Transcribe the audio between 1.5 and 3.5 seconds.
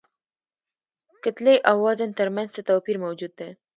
او وزن تر منځ څه توپیر موجود دی؟